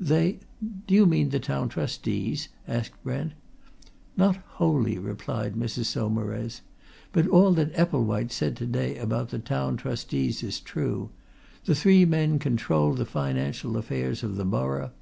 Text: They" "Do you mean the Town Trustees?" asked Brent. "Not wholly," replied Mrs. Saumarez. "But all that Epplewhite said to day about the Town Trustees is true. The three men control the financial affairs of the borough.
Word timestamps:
They" 0.00 0.38
"Do 0.86 0.94
you 0.94 1.06
mean 1.06 1.30
the 1.30 1.40
Town 1.40 1.68
Trustees?" 1.68 2.50
asked 2.68 2.92
Brent. 3.02 3.32
"Not 4.16 4.36
wholly," 4.60 4.96
replied 4.96 5.54
Mrs. 5.56 5.86
Saumarez. 5.86 6.60
"But 7.12 7.26
all 7.26 7.50
that 7.54 7.74
Epplewhite 7.74 8.30
said 8.30 8.54
to 8.58 8.66
day 8.66 8.96
about 8.96 9.30
the 9.30 9.40
Town 9.40 9.76
Trustees 9.76 10.40
is 10.44 10.60
true. 10.60 11.10
The 11.64 11.74
three 11.74 12.04
men 12.04 12.38
control 12.38 12.94
the 12.94 13.04
financial 13.06 13.76
affairs 13.76 14.22
of 14.22 14.36
the 14.36 14.44
borough. 14.44 14.92